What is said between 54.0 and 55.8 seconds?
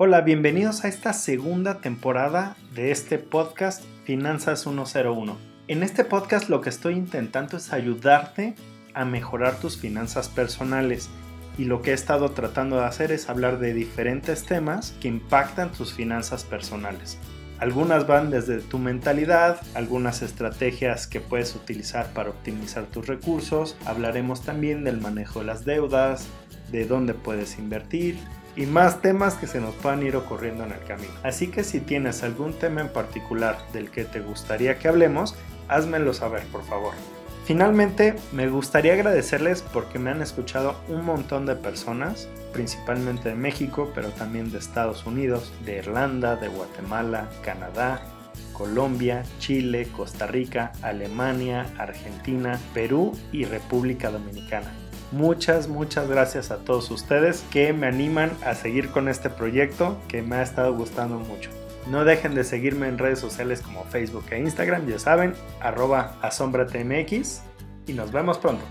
Dominicana. Muchas,